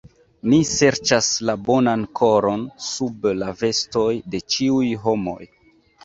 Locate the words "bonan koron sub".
1.67-3.27